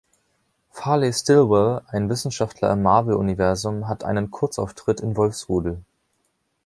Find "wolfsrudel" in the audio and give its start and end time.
5.15-5.83